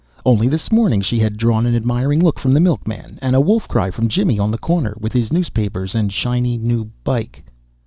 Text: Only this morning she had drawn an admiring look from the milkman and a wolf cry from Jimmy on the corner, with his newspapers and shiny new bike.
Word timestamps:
Only 0.25 0.47
this 0.47 0.71
morning 0.71 1.01
she 1.01 1.19
had 1.19 1.37
drawn 1.37 1.67
an 1.67 1.75
admiring 1.75 2.23
look 2.23 2.39
from 2.39 2.53
the 2.53 2.59
milkman 2.59 3.19
and 3.21 3.35
a 3.35 3.39
wolf 3.39 3.67
cry 3.67 3.91
from 3.91 4.07
Jimmy 4.09 4.39
on 4.39 4.49
the 4.49 4.57
corner, 4.57 4.97
with 4.99 5.13
his 5.13 5.31
newspapers 5.31 5.93
and 5.93 6.11
shiny 6.11 6.57
new 6.57 6.89
bike. 7.03 7.43